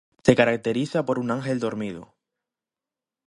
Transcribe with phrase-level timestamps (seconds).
[0.23, 2.15] Se caracteriza por un ángel dormido.